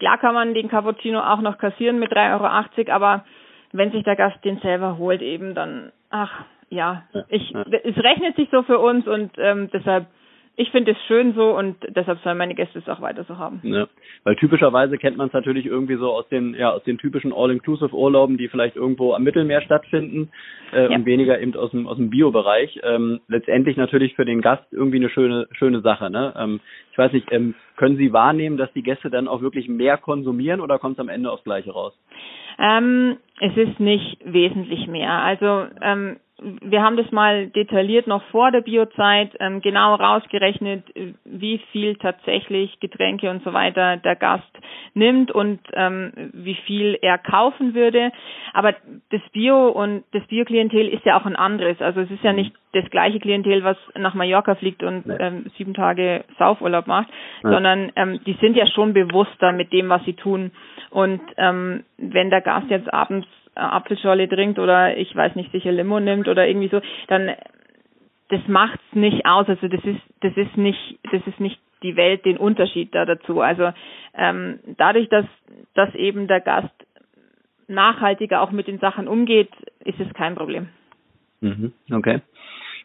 [0.00, 3.24] klar kann man den Cappuccino auch noch kassieren mit 3,80 Euro, aber
[3.72, 8.48] wenn sich der Gast den selber holt, eben dann, ach ja, ich, es rechnet sich
[8.50, 10.06] so für uns und ähm, deshalb
[10.54, 13.60] ich finde es schön so und deshalb sollen meine Gäste es auch weiter so haben.
[13.62, 13.86] Ja,
[14.24, 18.36] weil typischerweise kennt man es natürlich irgendwie so aus den ja aus den typischen All-Inclusive-Urlauben,
[18.36, 20.30] die vielleicht irgendwo am Mittelmeer stattfinden
[20.72, 20.90] äh, ja.
[20.90, 22.80] und weniger eben aus dem aus dem Bio-Bereich.
[22.82, 26.10] Ähm, letztendlich natürlich für den Gast irgendwie eine schöne schöne Sache.
[26.10, 26.34] Ne?
[26.36, 29.96] Ähm, ich weiß nicht, ähm, können Sie wahrnehmen, dass die Gäste dann auch wirklich mehr
[29.96, 31.94] konsumieren oder kommt es am Ende aufs Gleiche raus?
[32.58, 35.10] Ähm, es ist nicht wesentlich mehr.
[35.10, 36.18] Also ähm,
[36.62, 40.84] wir haben das mal detailliert noch vor der Biozeit ähm, genau rausgerechnet,
[41.24, 44.50] wie viel tatsächlich Getränke und so weiter der Gast
[44.94, 48.12] nimmt und ähm, wie viel er kaufen würde.
[48.52, 48.74] Aber
[49.10, 51.80] das Bio und das Bio-Klientel ist ja auch ein anderes.
[51.80, 55.74] Also es ist ja nicht das gleiche Klientel, was nach Mallorca fliegt und ähm, sieben
[55.74, 57.08] Tage Saufurlaub macht,
[57.42, 57.50] ja.
[57.50, 60.52] sondern ähm, die sind ja schon bewusster mit dem, was sie tun.
[60.90, 65.72] Und ähm, wenn der Gast jetzt abends äh, Apfelschorle trinkt oder ich weiß nicht, sicher
[65.72, 67.32] Limo nimmt oder irgendwie so, dann
[68.28, 69.48] das macht's nicht aus.
[69.48, 73.40] Also das ist das ist nicht das ist nicht die Welt den Unterschied da dazu.
[73.40, 73.72] Also
[74.14, 75.26] ähm, dadurch, dass
[75.74, 76.74] dass eben der Gast
[77.68, 79.50] nachhaltiger auch mit den Sachen umgeht,
[79.84, 80.68] ist es kein Problem.
[81.40, 82.20] Mhm, okay.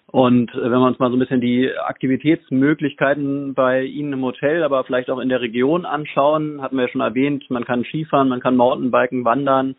[0.09, 4.63] Und äh, wenn wir uns mal so ein bisschen die Aktivitätsmöglichkeiten bei Ihnen im Hotel,
[4.63, 8.29] aber vielleicht auch in der Region anschauen, hatten wir ja schon erwähnt, man kann Skifahren,
[8.29, 9.75] man kann Mountainbiken, wandern,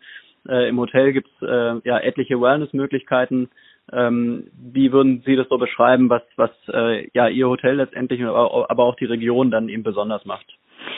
[0.49, 3.49] äh, Im Hotel gibt es äh, ja etliche Wellnessmöglichkeiten.
[3.91, 8.69] Ähm, wie würden Sie das so beschreiben, was, was äh, ja Ihr Hotel letztendlich, aber,
[8.69, 10.45] aber auch die Region dann eben besonders macht?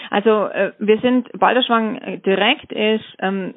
[0.09, 3.55] Also äh, wir sind Balderschwang äh, direkt ist ähm,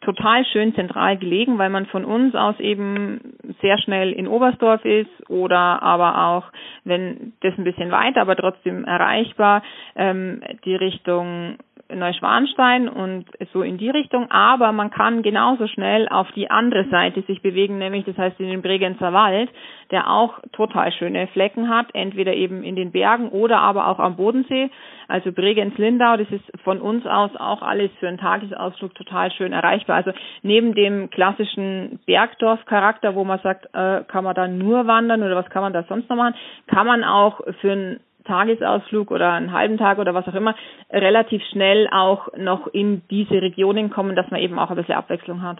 [0.00, 5.10] total schön zentral gelegen, weil man von uns aus eben sehr schnell in Oberstdorf ist
[5.28, 6.44] oder aber auch,
[6.84, 9.62] wenn das ein bisschen weiter, aber trotzdem erreichbar,
[9.96, 11.58] ähm, die Richtung
[11.94, 17.22] Neuschwanstein und so in die Richtung, aber man kann genauso schnell auf die andere Seite
[17.22, 19.50] sich bewegen, nämlich das heißt in den Bregenzer Wald,
[19.90, 24.16] der auch total schöne Flecken hat, entweder eben in den Bergen oder aber auch am
[24.16, 24.70] Bodensee.
[25.08, 29.96] Also Bregenz-Lindau, das ist von uns aus auch alles für einen Tagesausflug total schön erreichbar.
[29.96, 35.34] Also neben dem klassischen Bergdorf-Charakter, wo man sagt, äh, kann man da nur wandern oder
[35.34, 36.34] was kann man da sonst noch machen,
[36.68, 38.00] kann man auch für einen
[38.30, 40.54] Tagesausflug oder einen halben Tag oder was auch immer
[40.90, 45.42] relativ schnell auch noch in diese Regionen kommen, dass man eben auch ein bisschen Abwechslung
[45.42, 45.58] hat.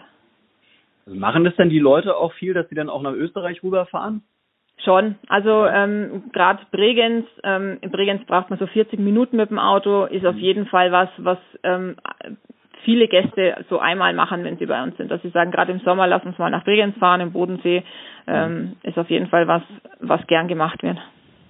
[1.06, 4.22] Also machen das denn die Leute auch viel, dass sie dann auch nach Österreich rüberfahren?
[4.85, 5.16] Schon.
[5.28, 10.04] Also ähm, gerade Bregenz, ähm, in Bregenz braucht man so 40 Minuten mit dem Auto,
[10.04, 10.40] ist auf mhm.
[10.40, 11.96] jeden Fall was, was ähm,
[12.85, 15.11] viele Gäste so einmal machen, wenn sie bei uns sind.
[15.11, 17.83] Dass sie sagen, gerade im Sommer lass uns mal nach Bregenz fahren, im Bodensee,
[18.26, 18.76] ähm, mhm.
[18.83, 19.62] ist auf jeden Fall was,
[19.98, 20.98] was gern gemacht wird.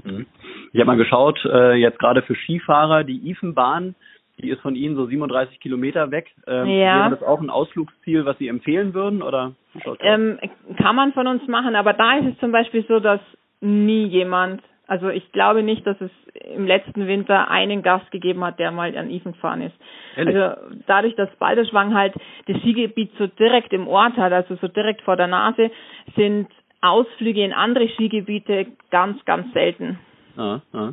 [0.04, 0.26] Mhm.
[0.72, 3.94] Ich habe mal geschaut, äh, jetzt gerade für Skifahrer, die Ifenbahn,
[4.38, 6.30] die ist von Ihnen so 37 Kilometer weg.
[6.46, 7.00] Ähm, ja.
[7.00, 9.22] Wäre das auch ein Ausflugsziel, was Sie empfehlen würden?
[9.22, 9.52] Oder
[10.00, 10.38] ähm,
[10.78, 13.20] kann man von uns machen, aber da ist es zum Beispiel so, dass
[13.60, 16.10] nie jemand, also ich glaube nicht, dass es
[16.54, 19.74] im letzten Winter einen Gast gegeben hat, der mal an Ifen gefahren ist.
[20.16, 20.36] Ehrlich?
[20.36, 22.14] Also dadurch, dass Balderschwang halt
[22.46, 25.70] das Skigebiet so direkt im Ort hat, also so direkt vor der Nase,
[26.16, 26.48] sind
[26.80, 29.98] Ausflüge in andere Skigebiete ganz, ganz selten.
[30.40, 30.92] Ah, ah.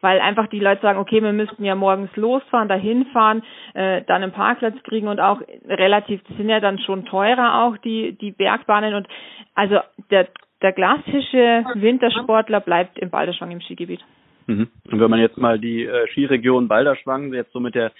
[0.00, 3.42] Weil einfach die Leute sagen, okay, wir müssten ja morgens losfahren, dahin fahren,
[3.74, 7.76] äh, dann einen Parkplatz kriegen und auch relativ, das sind ja dann schon teurer auch
[7.78, 9.06] die, die Bergbahnen und
[9.54, 9.78] also
[10.10, 10.28] der,
[10.62, 14.00] der klassische Wintersportler bleibt im Balderschwang im Skigebiet.
[14.46, 14.68] Mhm.
[14.90, 17.92] Und wenn man jetzt mal die äh, Skiregion Balderschwang jetzt so mit der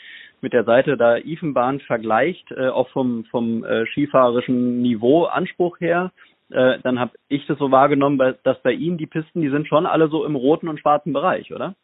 [0.43, 6.13] mit der Seite da Ifenbahn vergleicht, äh, auch vom vom äh, skifahrerischen Niveau Anspruch her,
[6.51, 9.87] äh, dann habe ich das so wahrgenommen, dass bei Ihnen die Pisten, die sind schon
[9.87, 11.75] alle so im roten und schwarzen Bereich, oder?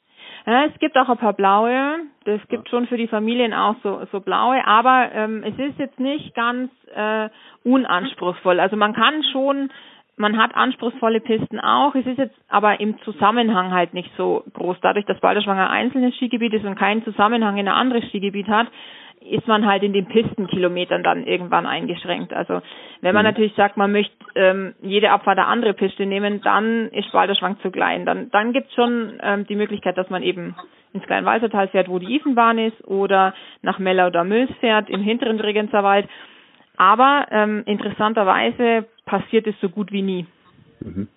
[0.46, 1.98] Ja, es gibt auch ein paar blaue.
[2.24, 5.98] Es gibt schon für die Familien auch so, so blaue, aber ähm, es ist jetzt
[5.98, 7.28] nicht ganz äh,
[7.64, 8.60] unanspruchsvoll.
[8.60, 9.70] Also man kann schon,
[10.16, 11.94] man hat anspruchsvolle Pisten auch.
[11.94, 14.76] Es ist jetzt aber im Zusammenhang halt nicht so groß.
[14.82, 18.68] Dadurch, dass Balderschwanger ein einzelnes Skigebiet ist und keinen Zusammenhang in ein anderes Skigebiet hat,
[19.30, 22.32] ist man halt in den Pistenkilometern dann irgendwann eingeschränkt.
[22.32, 22.60] Also
[23.00, 23.30] wenn man mhm.
[23.30, 27.70] natürlich sagt, man möchte ähm, jede Abfahrt eine andere Piste nehmen, dann ist Balderschwang zu
[27.70, 28.06] klein.
[28.06, 30.54] Dann, dann gibt es schon ähm, die Möglichkeit, dass man eben
[30.92, 35.38] ins Kleinwalsertal fährt, wo die Ifenbahn ist, oder nach Mellau oder Mülls fährt, im hinteren
[35.38, 36.08] Bregenzer Wald.
[36.76, 40.26] Aber ähm, interessanterweise passiert es so gut wie nie.
[40.80, 41.08] Mhm.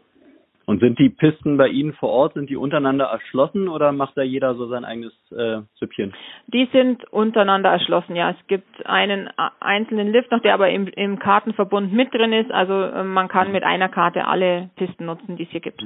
[0.69, 4.21] Und sind die Pisten bei Ihnen vor Ort, sind die untereinander erschlossen oder macht da
[4.21, 6.13] jeder so sein eigenes äh, Süppchen?
[6.45, 8.29] Die sind untereinander erschlossen, ja.
[8.29, 12.51] Es gibt einen äh, einzelnen Lift noch, der aber im, im Kartenverbund mit drin ist.
[12.51, 15.81] Also äh, man kann mit einer Karte alle Pisten nutzen, die es hier gibt.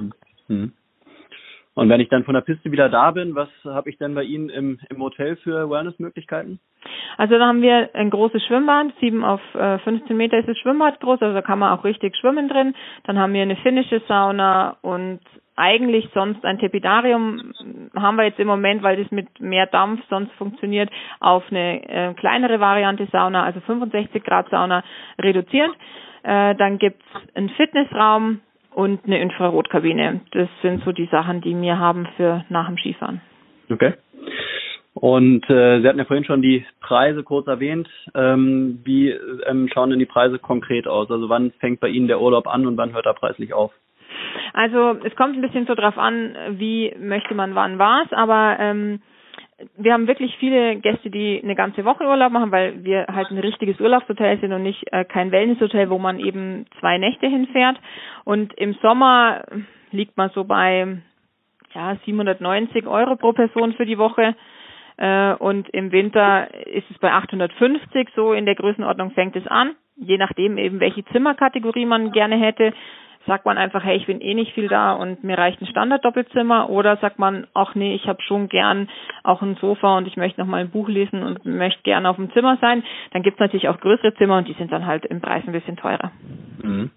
[0.50, 0.74] Mhm.
[1.76, 4.24] Und wenn ich dann von der Piste wieder da bin, was habe ich denn bei
[4.24, 6.60] Ihnen im, im Hotel für Wellness-Möglichkeiten?
[7.18, 11.00] Also da haben wir ein großes Schwimmbad, 7 auf äh, 15 Meter ist das Schwimmbad
[11.00, 12.76] groß, also da kann man auch richtig schwimmen drin.
[13.06, 15.20] Dann haben wir eine finnische Sauna und
[15.56, 17.54] eigentlich sonst ein Tepidarium
[17.96, 22.14] haben wir jetzt im Moment, weil das mit mehr Dampf sonst funktioniert, auf eine äh,
[22.16, 24.84] kleinere Variante Sauna, also 65 Grad Sauna
[25.20, 25.72] reduziert.
[26.24, 27.06] Äh, dann gibt's
[27.36, 28.42] einen Fitnessraum
[28.76, 30.22] und eine Infrarotkabine.
[30.32, 33.22] Das sind so die Sachen, die wir haben für nach dem Skifahren.
[33.70, 33.94] Okay.
[34.94, 37.90] Und äh, Sie hatten ja vorhin schon die Preise kurz erwähnt.
[38.14, 41.10] Ähm, wie ähm, schauen denn die Preise konkret aus?
[41.10, 43.72] Also wann fängt bei Ihnen der Urlaub an und wann hört er preislich auf?
[44.54, 49.02] Also es kommt ein bisschen so drauf an, wie möchte man wann was, aber ähm,
[49.78, 53.38] wir haben wirklich viele Gäste, die eine ganze Woche Urlaub machen, weil wir halt ein
[53.38, 57.78] richtiges Urlaubshotel sind und nicht äh, kein Wellnesshotel, wo man eben zwei Nächte hinfährt.
[58.24, 59.44] Und im Sommer
[59.92, 60.98] liegt man so bei
[61.74, 64.36] ja 790 Euro pro Person für die Woche.
[64.98, 69.76] Äh, und im Winter ist es bei 850, so in der Größenordnung fängt es an.
[69.96, 72.74] Je nachdem eben, welche Zimmerkategorie man gerne hätte
[73.26, 76.70] sagt man einfach, hey, ich bin eh nicht viel da und mir reicht ein Standard-Doppelzimmer
[76.70, 78.90] oder sagt man, ach nee, ich habe schon gern
[79.24, 82.18] auch ein Sofa und ich möchte noch mal ein Buch lesen und möchte gern auf
[82.18, 82.84] dem Zimmer sein.
[83.12, 85.54] Dann gibt es natürlich auch größere Zimmer und die sind dann halt im Preis ein
[85.54, 86.12] bisschen teurer.
[86.62, 86.92] Mhm.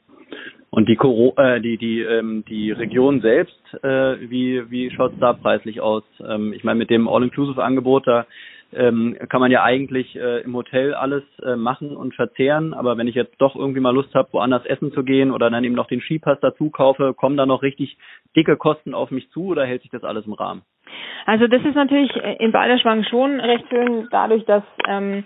[0.70, 5.20] Und die, Coro äh, die, die, ähm, die Region selbst, äh, wie, wie schaut es
[5.20, 6.02] da preislich aus?
[6.20, 8.26] Ähm, ich meine, mit dem All-Inclusive-Angebot, da
[8.72, 13.08] ähm, kann man ja eigentlich äh, im Hotel alles äh, machen und verzehren, aber wenn
[13.08, 15.88] ich jetzt doch irgendwie mal Lust habe, woanders essen zu gehen oder dann eben noch
[15.88, 17.96] den Skipass dazu kaufe, kommen da noch richtig
[18.34, 20.62] dicke Kosten auf mich zu oder hält sich das alles im Rahmen?
[21.26, 25.24] Also das ist natürlich in Balderschwang schon recht schön, dadurch, dass ähm,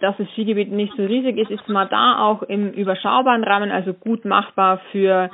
[0.00, 3.94] dass das Skigebiet nicht so riesig ist, ist man da auch im überschaubaren Rahmen, also
[3.94, 5.30] gut machbar für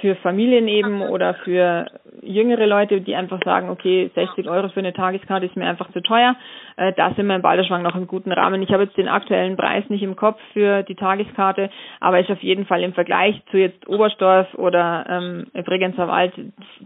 [0.00, 1.86] für Familien eben oder für
[2.24, 6.00] jüngere Leute, die einfach sagen, okay, 60 Euro für eine Tageskarte ist mir einfach zu
[6.00, 6.36] teuer.
[6.76, 8.62] Äh, da sind wir im Balderschwang noch im guten Rahmen.
[8.62, 12.42] Ich habe jetzt den aktuellen Preis nicht im Kopf für die Tageskarte, aber ist auf
[12.42, 16.32] jeden Fall im Vergleich zu jetzt Oberstdorf oder ähm, Bregenzer Wald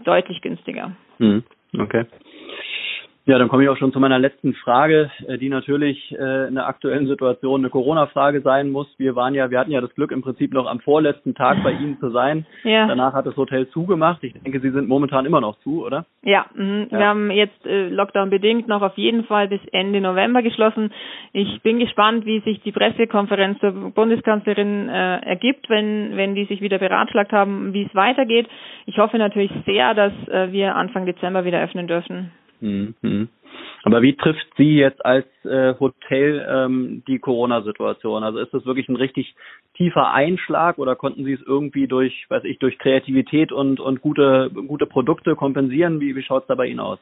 [0.05, 0.93] deutlich günstiger.
[1.19, 1.43] Hm,
[1.79, 2.05] okay.
[3.29, 6.55] Ja, dann komme ich auch schon zu meiner letzten Frage, äh, die natürlich äh, in
[6.55, 8.87] der aktuellen Situation eine Corona-Frage sein muss.
[8.97, 11.73] Wir waren ja, wir hatten ja das Glück, im Prinzip noch am vorletzten Tag bei
[11.73, 12.47] Ihnen zu sein.
[12.65, 12.87] Ja.
[12.87, 14.25] Danach hat das Hotel zugemacht.
[14.25, 16.07] Ich denke, Sie sind momentan immer noch zu, oder?
[16.23, 16.87] Ja, mh.
[16.91, 16.99] ja.
[16.99, 20.91] wir haben jetzt äh, Lockdown bedingt noch auf jeden Fall bis Ende November geschlossen.
[21.35, 26.63] Ich bin gespannt, wie sich die Pressekonferenz der Bundeskanzlerin äh, ergibt, wenn wenn die sich
[26.63, 28.49] wieder beratschlagt haben, wie es weitergeht.
[28.87, 32.31] Ich hoffe natürlich sehr, dass äh, wir Anfang Dezember wieder öffnen dürfen.
[32.61, 33.29] Mhm.
[33.85, 38.23] Aber wie trifft Sie jetzt als äh, Hotel ähm, die Corona-Situation?
[38.25, 39.35] Also ist das wirklich ein richtig
[39.77, 44.51] tiefer Einschlag oder konnten Sie es irgendwie durch, weiß ich, durch Kreativität und und gute
[44.51, 46.01] gute Produkte kompensieren?
[46.01, 46.99] Wie wie schaut es da bei Ihnen aus?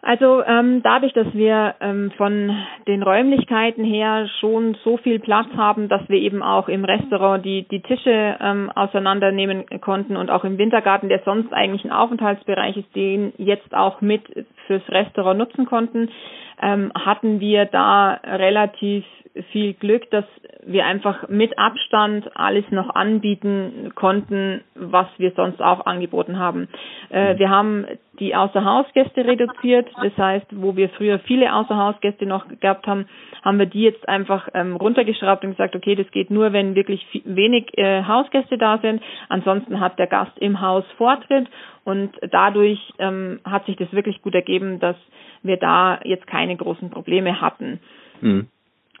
[0.00, 2.56] Also ähm, dadurch, dass wir ähm, von
[2.86, 7.66] den Räumlichkeiten her schon so viel Platz haben, dass wir eben auch im Restaurant die,
[7.68, 12.94] die Tische ähm, auseinandernehmen konnten und auch im Wintergarten, der sonst eigentlich ein Aufenthaltsbereich ist,
[12.94, 14.22] den jetzt auch mit
[14.68, 16.10] fürs Restaurant nutzen konnten,
[16.60, 19.04] ähm, hatten wir da relativ
[19.52, 20.24] viel Glück, dass
[20.66, 26.68] wir einfach mit Abstand alles noch anbieten konnten, was wir sonst auch angeboten haben.
[27.10, 27.38] Äh, mhm.
[27.38, 27.86] wir haben
[28.18, 33.06] die Außerhausgäste reduziert, das heißt, wo wir früher viele Außerhausgäste noch gehabt haben,
[33.44, 37.06] haben wir die jetzt einfach ähm, runtergeschraubt und gesagt, okay, das geht nur, wenn wirklich
[37.24, 39.02] wenig äh, Hausgäste da sind.
[39.28, 41.46] Ansonsten hat der Gast im Haus Vortritt
[41.88, 44.96] und dadurch ähm, hat sich das wirklich gut ergeben, dass
[45.42, 47.80] wir da jetzt keine großen Probleme hatten.
[48.20, 48.48] Mhm.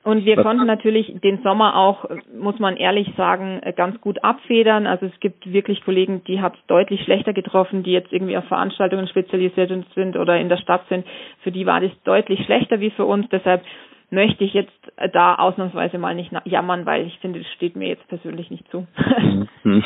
[0.04, 4.86] Und wir konnten natürlich den Sommer auch, muss man ehrlich sagen, ganz gut abfedern.
[4.86, 8.44] Also es gibt wirklich Kollegen, die hat es deutlich schlechter getroffen, die jetzt irgendwie auf
[8.46, 11.04] Veranstaltungen spezialisiert sind oder in der Stadt sind.
[11.42, 13.28] Für die war das deutlich schlechter wie für uns.
[13.28, 13.62] Deshalb
[14.10, 14.72] möchte ich jetzt
[15.12, 18.86] da ausnahmsweise mal nicht jammern, weil ich finde, das steht mir jetzt persönlich nicht zu.
[19.64, 19.82] Mhm.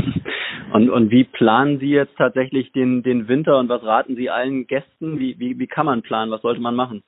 [0.72, 4.66] und, und wie planen Sie jetzt tatsächlich den, den Winter und was raten Sie allen
[4.66, 5.18] Gästen?
[5.18, 6.30] Wie, wie, wie kann man planen?
[6.30, 7.02] Was sollte man machen?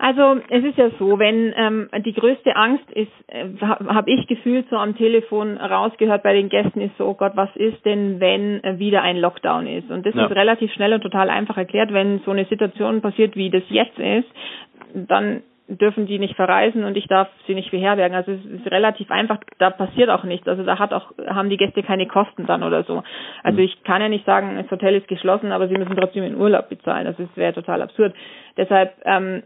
[0.00, 4.66] Also es ist ja so, wenn ähm, die größte Angst ist, äh, habe ich gefühlt
[4.70, 8.62] so am Telefon rausgehört bei den Gästen ist so, oh Gott, was ist denn, wenn
[8.62, 9.90] äh, wieder ein Lockdown ist?
[9.90, 10.26] Und das ja.
[10.26, 13.98] ist relativ schnell und total einfach erklärt, wenn so eine Situation passiert, wie das jetzt
[13.98, 14.28] ist,
[14.94, 18.16] dann dürfen die nicht verreisen und ich darf sie nicht beherbergen.
[18.16, 20.48] Also es ist relativ einfach, da passiert auch nichts.
[20.48, 23.02] Also da hat auch, haben die Gäste keine Kosten dann oder so.
[23.42, 23.64] Also mhm.
[23.64, 26.70] ich kann ja nicht sagen, das Hotel ist geschlossen, aber sie müssen trotzdem den Urlaub
[26.70, 27.06] bezahlen.
[27.06, 28.14] Also es wäre total absurd.
[28.56, 29.42] Deshalb ähm,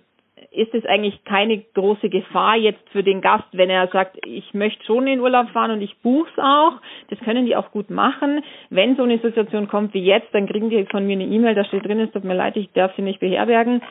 [0.53, 4.85] ist es eigentlich keine große Gefahr jetzt für den Gast, wenn er sagt, ich möchte
[4.85, 6.75] schon in den Urlaub fahren und ich buche es auch.
[7.11, 8.45] Das können die auch gut machen.
[8.71, 11.65] Wenn so eine Situation kommt wie jetzt, dann kriegen die von mir eine E-Mail, da
[11.65, 13.83] steht drin, es tut mir leid, ich darf sie nicht beherbergen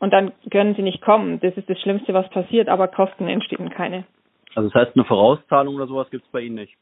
[0.00, 1.38] und dann können sie nicht kommen.
[1.40, 4.04] Das ist das Schlimmste, was passiert, aber Kosten entstehen keine.
[4.54, 6.74] Also das heißt, eine Vorauszahlung oder sowas gibt es bei Ihnen nicht?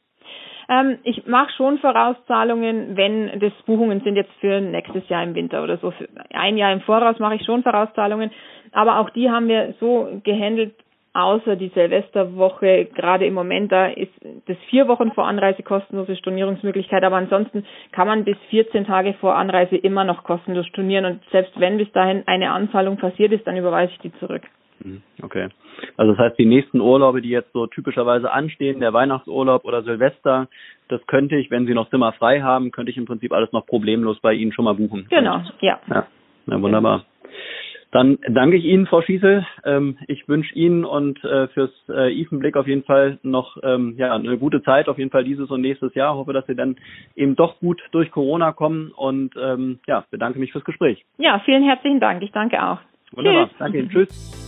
[0.70, 5.62] Ähm, ich mache schon Vorauszahlungen, wenn das Buchungen sind jetzt für nächstes Jahr im Winter
[5.62, 5.90] oder so.
[5.90, 8.30] Für ein Jahr im Voraus mache ich schon Vorauszahlungen,
[8.72, 10.74] aber auch die haben wir so gehandelt,
[11.18, 14.12] außer die Silvesterwoche, gerade im Moment, da ist
[14.46, 19.34] das vier Wochen vor Anreise kostenlose Stornierungsmöglichkeit, aber ansonsten kann man bis 14 Tage vor
[19.34, 23.56] Anreise immer noch kostenlos stornieren und selbst wenn bis dahin eine Anzahlung passiert ist, dann
[23.56, 24.42] überweise ich die zurück.
[24.84, 25.48] Mhm, okay.
[25.96, 30.46] Also das heißt, die nächsten Urlaube, die jetzt so typischerweise anstehen, der Weihnachtsurlaub oder Silvester,
[30.86, 33.66] das könnte ich, wenn Sie noch Zimmer frei haben, könnte ich im Prinzip alles noch
[33.66, 35.06] problemlos bei Ihnen schon mal buchen.
[35.10, 35.80] Genau, ja.
[35.88, 36.06] Ja,
[36.46, 37.04] ja wunderbar.
[37.90, 39.46] Dann danke ich Ihnen, Frau Schießel.
[39.64, 44.14] Ähm, ich wünsche Ihnen und äh, fürs äh, IFEN-Blick auf jeden Fall noch ähm, ja,
[44.14, 46.14] eine gute Zeit, auf jeden Fall dieses und nächstes Jahr.
[46.14, 46.76] Hoffe, dass Sie dann
[47.16, 51.02] eben doch gut durch Corona kommen und ähm, ja, bedanke mich fürs Gespräch.
[51.16, 52.22] Ja, vielen herzlichen Dank.
[52.22, 52.78] Ich danke auch.
[53.12, 53.48] Wunderbar.
[53.48, 53.58] Tschüss.
[53.58, 53.90] Danke Ihnen.
[53.90, 54.38] Tschüss.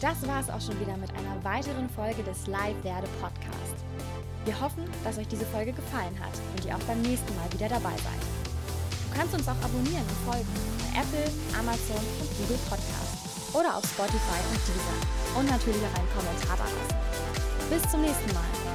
[0.00, 3.82] Das war es auch schon wieder mit einer weiteren Folge des Live Werde Podcast.
[4.44, 7.68] Wir hoffen, dass euch diese Folge gefallen hat und ihr auch beim nächsten Mal wieder
[7.68, 8.55] dabei seid
[9.16, 14.40] kannst uns auch abonnieren und folgen bei Apple, Amazon und Google Podcasts oder auf Spotify
[14.52, 14.98] und Deezer
[15.40, 16.96] und natürlich auch einen Kommentar da lassen.
[17.70, 18.65] Bis zum nächsten Mal.